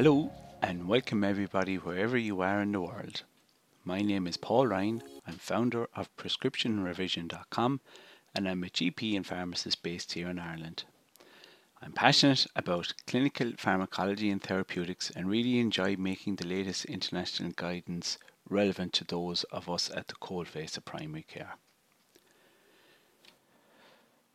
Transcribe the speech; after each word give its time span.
Hello, 0.00 0.30
and 0.62 0.86
welcome 0.86 1.24
everybody 1.24 1.74
wherever 1.74 2.16
you 2.16 2.40
are 2.40 2.62
in 2.62 2.70
the 2.70 2.80
world. 2.80 3.24
My 3.84 4.00
name 4.00 4.28
is 4.28 4.36
Paul 4.36 4.68
Ryan. 4.68 5.02
I'm 5.26 5.38
founder 5.38 5.88
of 5.92 6.16
PrescriptionRevision.com, 6.16 7.80
and 8.32 8.48
I'm 8.48 8.62
a 8.62 8.68
GP 8.68 9.16
and 9.16 9.26
pharmacist 9.26 9.82
based 9.82 10.12
here 10.12 10.28
in 10.28 10.38
Ireland. 10.38 10.84
I'm 11.82 11.90
passionate 11.90 12.46
about 12.54 12.94
clinical 13.08 13.54
pharmacology 13.58 14.30
and 14.30 14.40
therapeutics 14.40 15.10
and 15.10 15.28
really 15.28 15.58
enjoy 15.58 15.96
making 15.96 16.36
the 16.36 16.46
latest 16.46 16.84
international 16.84 17.50
guidance 17.56 18.18
relevant 18.48 18.92
to 18.92 19.04
those 19.04 19.42
of 19.50 19.68
us 19.68 19.90
at 19.92 20.06
the 20.06 20.14
coalface 20.14 20.76
of 20.76 20.84
primary 20.84 21.24
care. 21.24 21.56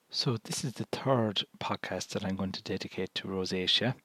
So, 0.09 0.35
this 0.43 0.65
is 0.65 0.73
the 0.73 0.87
third 0.91 1.45
podcast 1.57 2.09
that 2.09 2.25
I'm 2.25 2.35
going 2.35 2.51
to 2.51 2.63
dedicate 2.63 3.15
to 3.15 3.29
rosacea. 3.29 3.95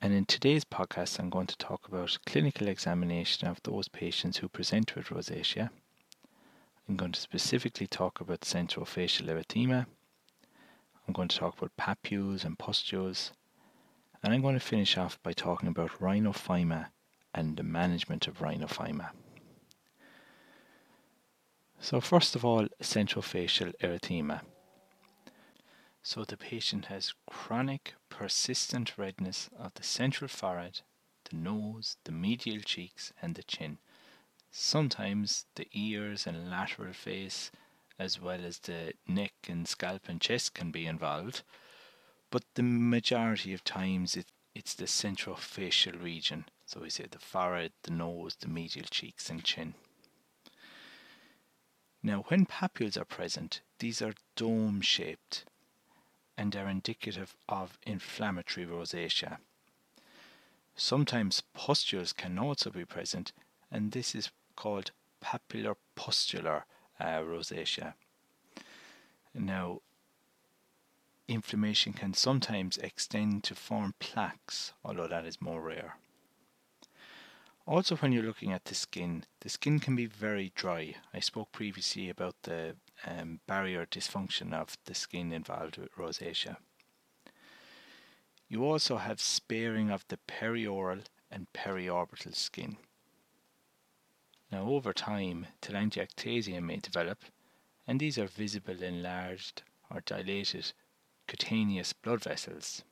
And 0.00 0.14
in 0.14 0.26
today's 0.26 0.64
podcast, 0.64 1.18
I'm 1.18 1.28
going 1.28 1.48
to 1.48 1.56
talk 1.56 1.88
about 1.88 2.18
clinical 2.24 2.68
examination 2.68 3.48
of 3.48 3.60
those 3.64 3.88
patients 3.88 4.38
who 4.38 4.48
present 4.48 4.94
with 4.94 5.06
rosacea. 5.06 5.70
I'm 6.88 6.94
going 6.94 7.10
to 7.10 7.20
specifically 7.20 7.88
talk 7.88 8.20
about 8.20 8.44
central 8.44 8.86
facial 8.86 9.26
erythema. 9.26 9.86
I'm 11.06 11.14
going 11.14 11.26
to 11.26 11.36
talk 11.36 11.58
about 11.58 11.76
papules 11.76 12.44
and 12.44 12.56
pustules. 12.56 13.32
And 14.22 14.32
I'm 14.32 14.40
going 14.40 14.54
to 14.54 14.60
finish 14.60 14.96
off 14.96 15.20
by 15.24 15.32
talking 15.32 15.68
about 15.68 15.98
rhinophyma 15.98 16.86
and 17.34 17.56
the 17.56 17.64
management 17.64 18.28
of 18.28 18.38
rhinophyma. 18.38 19.08
So, 21.80 22.00
first 22.00 22.36
of 22.36 22.44
all, 22.44 22.68
central 22.80 23.22
facial 23.22 23.72
erythema. 23.82 24.42
So 26.02 26.24
the 26.24 26.36
patient 26.36 26.86
has 26.86 27.12
chronic, 27.28 27.94
persistent 28.18 28.98
redness 28.98 29.48
of 29.56 29.72
the 29.74 29.82
central 29.84 30.26
forehead, 30.26 30.80
the 31.30 31.36
nose, 31.36 31.96
the 32.02 32.10
medial 32.10 32.60
cheeks, 32.60 33.12
and 33.22 33.36
the 33.36 33.44
chin. 33.44 33.78
Sometimes 34.50 35.46
the 35.54 35.68
ears 35.72 36.26
and 36.26 36.50
lateral 36.50 36.92
face, 36.92 37.52
as 37.96 38.20
well 38.20 38.44
as 38.44 38.58
the 38.58 38.92
neck 39.06 39.34
and 39.48 39.68
scalp 39.68 40.08
and 40.08 40.20
chest, 40.20 40.52
can 40.52 40.72
be 40.72 40.84
involved, 40.84 41.42
but 42.28 42.42
the 42.54 42.62
majority 42.64 43.54
of 43.54 43.62
times 43.62 44.16
it, 44.16 44.26
it's 44.52 44.74
the 44.74 44.88
central 44.88 45.36
facial 45.36 45.92
region. 45.92 46.46
So 46.66 46.80
we 46.80 46.90
say 46.90 47.06
the 47.08 47.20
forehead, 47.20 47.70
the 47.84 47.92
nose, 47.92 48.34
the 48.40 48.48
medial 48.48 48.86
cheeks, 48.90 49.30
and 49.30 49.44
chin. 49.44 49.74
Now, 52.02 52.24
when 52.26 52.46
papules 52.46 53.00
are 53.00 53.04
present, 53.04 53.60
these 53.78 54.02
are 54.02 54.14
dome 54.34 54.80
shaped 54.80 55.44
and 56.38 56.54
are 56.54 56.68
indicative 56.68 57.34
of 57.48 57.76
inflammatory 57.82 58.64
rosacea. 58.64 59.38
Sometimes 60.76 61.42
pustules 61.52 62.12
can 62.12 62.38
also 62.38 62.70
be 62.70 62.84
present, 62.84 63.32
and 63.72 63.90
this 63.90 64.14
is 64.14 64.30
called 64.54 64.92
papular 65.20 65.76
pustular 65.96 66.64
uh, 67.00 67.18
rosacea. 67.18 67.94
Now, 69.34 69.80
inflammation 71.26 71.92
can 71.92 72.14
sometimes 72.14 72.78
extend 72.78 73.42
to 73.44 73.56
form 73.56 73.94
plaques, 73.98 74.72
although 74.84 75.08
that 75.08 75.26
is 75.26 75.42
more 75.42 75.60
rare. 75.60 75.96
Also, 77.66 77.96
when 77.96 78.12
you're 78.12 78.22
looking 78.22 78.52
at 78.52 78.64
the 78.64 78.74
skin, 78.74 79.24
the 79.40 79.48
skin 79.48 79.80
can 79.80 79.96
be 79.96 80.06
very 80.06 80.52
dry. 80.54 80.94
I 81.12 81.18
spoke 81.18 81.50
previously 81.50 82.08
about 82.08 82.36
the 82.44 82.76
um, 83.06 83.40
barrier 83.46 83.86
dysfunction 83.86 84.52
of 84.52 84.76
the 84.84 84.94
skin 84.94 85.32
involved 85.32 85.76
with 85.76 85.94
rosacea. 85.94 86.56
You 88.48 88.64
also 88.64 88.96
have 88.96 89.20
sparing 89.20 89.90
of 89.90 90.04
the 90.08 90.18
perioral 90.26 91.04
and 91.30 91.46
periorbital 91.52 92.34
skin. 92.34 92.78
Now, 94.50 94.66
over 94.68 94.94
time, 94.94 95.46
telangiectasia 95.60 96.62
may 96.62 96.76
develop, 96.76 97.18
and 97.86 98.00
these 98.00 98.16
are 98.18 98.26
visible 98.26 98.82
enlarged 98.82 99.62
or 99.90 100.00
dilated 100.00 100.72
cutaneous 101.26 101.92
blood 101.92 102.24
vessels. 102.24 102.82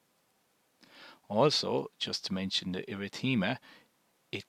Also, 1.29 1.91
just 1.99 2.27
to 2.27 2.35
mention 2.35 2.73
the 2.73 2.83
erythema, 2.83 3.57
it 4.31 4.45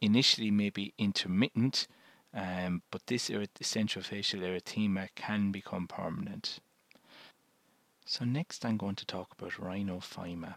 initially 0.00 0.50
may 0.50 0.70
be 0.70 0.94
intermittent, 0.96 1.88
um, 2.34 2.82
but 2.90 3.06
this 3.06 3.30
central 3.60 4.02
facial 4.02 4.40
erythema 4.40 5.08
can 5.14 5.52
become 5.52 5.86
permanent. 5.86 6.60
So 8.04 8.24
next 8.24 8.64
I'm 8.64 8.76
going 8.76 8.96
to 8.96 9.06
talk 9.06 9.34
about 9.38 9.52
rhinophyma. 9.52 10.54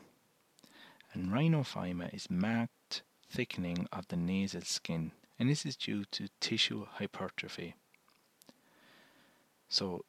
And 1.13 1.31
rhinophyma 1.31 2.13
is 2.13 2.29
marked 2.29 3.03
thickening 3.29 3.87
of 3.91 4.07
the 4.07 4.15
nasal 4.15 4.61
skin, 4.61 5.11
and 5.39 5.49
this 5.49 5.65
is 5.65 5.75
due 5.75 6.05
to 6.11 6.27
tissue 6.39 6.85
hypertrophy. 6.85 7.75
So 9.67 10.05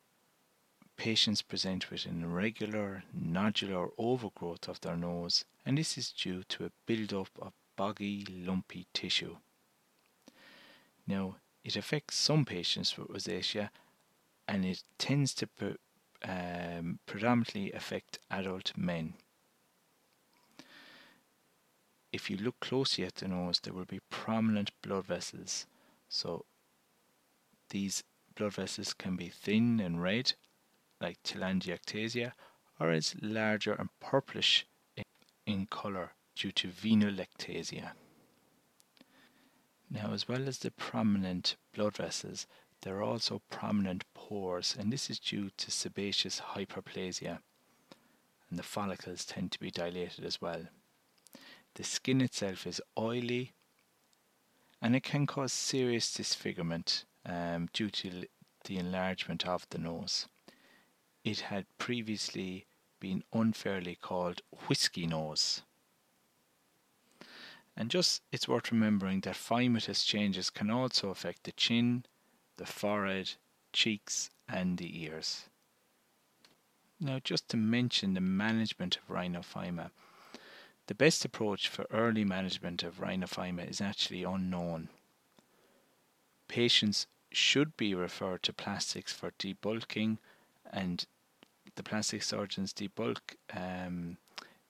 patients 0.96 1.42
present 1.42 1.90
with 1.90 2.06
an 2.06 2.22
irregular 2.22 3.04
nodular 3.16 3.90
overgrowth 3.98 4.68
of 4.68 4.80
their 4.80 4.96
nose, 4.96 5.44
and 5.64 5.76
this 5.78 5.98
is 5.98 6.12
due 6.12 6.42
to 6.44 6.64
a 6.64 6.72
build-up 6.86 7.30
of 7.40 7.52
boggy, 7.76 8.24
lumpy 8.28 8.86
tissue. 8.94 9.36
Now, 11.06 11.36
it 11.66 11.74
affects 11.74 12.14
some 12.14 12.44
patients 12.44 12.96
with 12.96 13.08
rosacea 13.08 13.70
and 14.46 14.64
it 14.64 14.84
tends 14.98 15.34
to 15.34 15.48
pre- 15.48 15.74
um, 16.24 17.00
predominantly 17.06 17.72
affect 17.72 18.20
adult 18.30 18.72
men. 18.76 19.14
If 22.12 22.30
you 22.30 22.36
look 22.36 22.60
closely 22.60 23.04
at 23.04 23.16
the 23.16 23.26
nose, 23.26 23.58
there 23.58 23.74
will 23.74 23.84
be 23.84 23.98
prominent 24.08 24.70
blood 24.80 25.06
vessels. 25.06 25.66
So, 26.08 26.44
these 27.70 28.04
blood 28.36 28.54
vessels 28.54 28.94
can 28.94 29.16
be 29.16 29.28
thin 29.28 29.80
and 29.80 30.00
red, 30.00 30.34
like 31.00 31.20
telangiectasia, 31.24 32.32
or 32.78 32.92
as 32.92 33.16
larger 33.20 33.72
and 33.72 33.88
purplish 33.98 34.66
in, 34.96 35.04
in 35.46 35.66
colour, 35.66 36.12
due 36.36 36.52
to 36.52 36.68
venolectasia. 36.68 37.90
Now, 39.96 40.12
as 40.12 40.28
well 40.28 40.46
as 40.46 40.58
the 40.58 40.70
prominent 40.70 41.56
blood 41.72 41.96
vessels, 41.96 42.46
there 42.82 42.98
are 42.98 43.02
also 43.02 43.40
prominent 43.48 44.04
pores, 44.12 44.76
and 44.78 44.92
this 44.92 45.08
is 45.08 45.18
due 45.18 45.48
to 45.56 45.70
sebaceous 45.70 46.38
hyperplasia, 46.52 47.38
and 48.50 48.58
the 48.58 48.62
follicles 48.62 49.24
tend 49.24 49.52
to 49.52 49.58
be 49.58 49.70
dilated 49.70 50.26
as 50.26 50.38
well. 50.38 50.66
The 51.76 51.82
skin 51.84 52.20
itself 52.20 52.66
is 52.66 52.82
oily, 52.98 53.54
and 54.82 54.94
it 54.94 55.02
can 55.02 55.26
cause 55.26 55.54
serious 55.54 56.12
disfigurement 56.12 57.06
um, 57.24 57.70
due 57.72 57.88
to 57.88 58.26
the 58.64 58.76
enlargement 58.76 59.46
of 59.46 59.66
the 59.70 59.78
nose. 59.78 60.26
It 61.24 61.40
had 61.40 61.64
previously 61.78 62.66
been 63.00 63.24
unfairly 63.32 63.94
called 63.94 64.42
whiskey 64.68 65.06
nose. 65.06 65.62
And 67.76 67.90
just 67.90 68.22
it's 68.32 68.48
worth 68.48 68.72
remembering 68.72 69.20
that 69.20 69.34
phymatous 69.34 70.04
changes 70.04 70.48
can 70.50 70.70
also 70.70 71.10
affect 71.10 71.44
the 71.44 71.52
chin, 71.52 72.06
the 72.56 72.64
forehead, 72.64 73.32
cheeks, 73.72 74.30
and 74.48 74.78
the 74.78 75.02
ears. 75.02 75.44
Now, 76.98 77.18
just 77.22 77.48
to 77.50 77.58
mention 77.58 78.14
the 78.14 78.22
management 78.22 78.96
of 78.96 79.14
rhinophyma, 79.14 79.90
the 80.86 80.94
best 80.94 81.24
approach 81.24 81.68
for 81.68 81.86
early 81.90 82.24
management 82.24 82.82
of 82.82 83.00
rhinophyma 83.00 83.68
is 83.68 83.82
actually 83.82 84.22
unknown. 84.22 84.88
Patients 86.48 87.06
should 87.30 87.76
be 87.76 87.94
referred 87.94 88.42
to 88.44 88.52
plastics 88.52 89.12
for 89.12 89.32
debulking, 89.32 90.16
and 90.72 91.04
the 91.74 91.82
plastic 91.82 92.22
surgeons 92.22 92.72
debulk 92.72 93.36
um, 93.54 94.16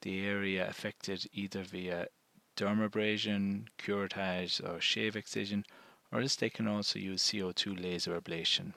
the 0.01 0.25
area 0.25 0.67
affected 0.67 1.27
either 1.33 1.63
via 1.63 2.07
dermabrasion, 2.57 3.67
curettage, 3.77 4.61
or 4.67 4.81
shave 4.81 5.15
excision, 5.15 5.65
or 6.11 6.19
else 6.19 6.35
they 6.35 6.49
can 6.49 6.67
also 6.67 6.99
use 6.99 7.21
CO2 7.21 7.75
laser 7.75 8.19
ablation. 8.19 8.73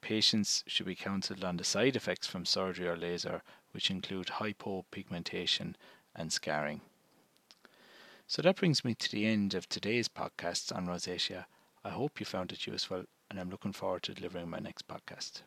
Patients 0.00 0.64
should 0.66 0.86
be 0.86 0.94
counseled 0.94 1.44
on 1.44 1.56
the 1.56 1.64
side 1.64 1.94
effects 1.94 2.26
from 2.26 2.44
surgery 2.44 2.88
or 2.88 2.96
laser, 2.96 3.42
which 3.72 3.90
include 3.90 4.26
hypopigmentation 4.26 5.74
and 6.14 6.32
scarring. 6.32 6.80
So 8.26 8.42
that 8.42 8.56
brings 8.56 8.84
me 8.84 8.94
to 8.94 9.10
the 9.10 9.26
end 9.26 9.54
of 9.54 9.68
today's 9.68 10.08
podcast 10.08 10.74
on 10.74 10.86
rosacea. 10.86 11.44
I 11.84 11.90
hope 11.90 12.20
you 12.20 12.26
found 12.26 12.52
it 12.52 12.66
useful, 12.66 13.04
and 13.30 13.38
I'm 13.38 13.50
looking 13.50 13.72
forward 13.72 14.02
to 14.04 14.14
delivering 14.14 14.50
my 14.50 14.58
next 14.58 14.86
podcast. 14.88 15.42